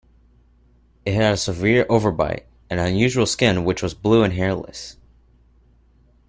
It 1.05 1.13
had 1.13 1.33
a 1.35 1.37
severe 1.37 1.85
overbite 1.85 2.45
and 2.71 2.79
unusual 2.79 3.27
skin 3.27 3.63
which 3.65 3.83
was 3.83 3.93
blue 3.93 4.23
and 4.23 4.33
hairless. 4.33 4.97